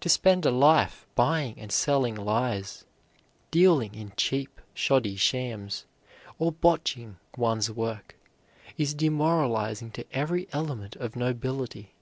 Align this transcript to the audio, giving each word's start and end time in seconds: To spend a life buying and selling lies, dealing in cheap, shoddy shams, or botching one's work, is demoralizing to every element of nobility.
To 0.00 0.08
spend 0.08 0.44
a 0.44 0.50
life 0.50 1.06
buying 1.14 1.60
and 1.60 1.70
selling 1.70 2.16
lies, 2.16 2.84
dealing 3.52 3.94
in 3.94 4.12
cheap, 4.16 4.60
shoddy 4.74 5.14
shams, 5.14 5.84
or 6.40 6.50
botching 6.50 7.18
one's 7.36 7.70
work, 7.70 8.16
is 8.76 8.94
demoralizing 8.94 9.92
to 9.92 10.04
every 10.12 10.48
element 10.52 10.96
of 10.96 11.14
nobility. 11.14 11.92